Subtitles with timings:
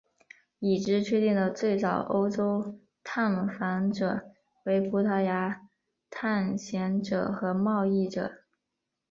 [0.57, 4.31] 已知确定的最早欧洲探访者
[4.63, 5.67] 为葡萄牙
[6.09, 8.41] 探险者和贸易者。